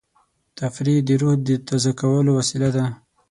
تفریح 0.59 0.99
د 1.07 1.09
روح 1.21 1.35
د 1.47 1.49
تازه 1.67 1.91
کولو 2.01 2.31
وسیله 2.39 2.69
ده. 2.75 2.85